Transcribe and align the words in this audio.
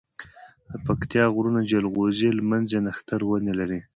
دپکتيا 0.73 1.23
غرونه 1.35 1.61
جلغوزي، 1.71 2.29
لمنځی، 2.37 2.79
نښتر 2.85 3.19
ونی 3.25 3.53
لری 3.59 3.79